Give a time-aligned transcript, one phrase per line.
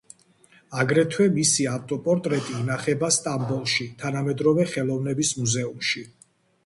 [0.83, 6.05] აგრეთვე, მისი ავტოპორტრეტი ინახება სტამბოლში, თანამედროვე ხელოვნების მუზეუმში.